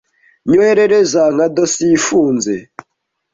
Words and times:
Nyoherereza 0.49 1.21
nka 1.35 1.47
dosiye 1.55 1.93
ifunze. 1.99 2.53